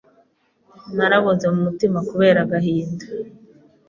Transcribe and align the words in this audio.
naraboze 0.95 1.45
mu 1.53 1.59
mutima 1.67 1.97
kubera 2.09 2.39
agahinda 2.45 3.05